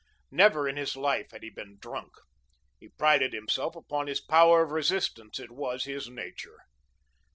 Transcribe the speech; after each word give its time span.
Never 0.31 0.67
in 0.67 0.77
his 0.77 0.95
life 0.95 1.29
had 1.29 1.43
he 1.43 1.51
been 1.51 1.77
drunk. 1.77 2.13
He 2.79 2.89
prided 2.89 3.33
himself 3.33 3.75
upon 3.75 4.07
his 4.07 4.19
power 4.19 4.63
of 4.63 4.71
resistance. 4.71 5.39
It 5.39 5.51
was 5.51 5.83
his 5.83 6.09
nature. 6.09 6.57